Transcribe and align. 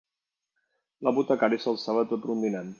L'apotecari 1.09 1.63
s'alçava 1.67 2.09
tot 2.15 2.29
rondinant 2.31 2.69